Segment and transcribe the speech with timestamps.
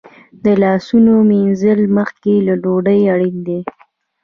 [0.43, 3.59] د لاسونو مینځل مخکې له ډوډۍ اړین دي.